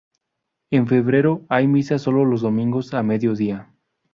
En 0.71 0.87
febrero 0.87 1.45
hay 1.47 1.67
misa 1.67 1.99
sólo 1.99 2.25
los 2.25 2.41
domingos 2.41 2.91
a 2.95 3.03
mediodía. 3.03 3.71